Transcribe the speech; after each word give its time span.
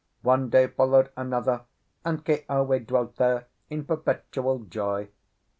One 0.23 0.49
day 0.49 0.65
followed 0.65 1.11
another, 1.15 1.61
and 2.03 2.25
Keawe 2.25 2.79
dwelt 2.87 3.17
there 3.17 3.45
in 3.69 3.85
perpetual 3.85 4.63
joy. 4.63 5.09